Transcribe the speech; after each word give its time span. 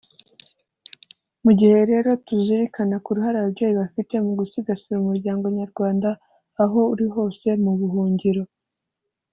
Mu 1.43 1.51
gihe 1.59 1.77
rero 1.91 2.09
tuzirikana 2.25 2.95
ku 3.03 3.09
ruhare 3.15 3.37
ababyeyi 3.39 3.75
bafite 3.81 4.13
mu 4.25 4.31
gusigasira 4.39 4.95
umuryango 4.99 5.45
nyarwanda 5.57 6.09
aho 6.63 6.79
uri 6.93 7.07
hose 7.15 7.47
mu 7.63 7.71
buhungiro 7.79 8.43